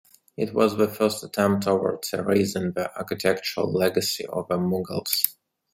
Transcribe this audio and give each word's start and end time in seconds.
It 0.35 0.55
was 0.55 0.75
the 0.77 0.87
first 0.87 1.23
attempt 1.23 1.65
towards 1.65 2.11
erasing 2.13 2.71
the 2.71 2.91
architectural 2.97 3.71
legacy 3.71 4.25
of 4.25 4.47
the 4.47 4.57
Mughals. 4.57 5.35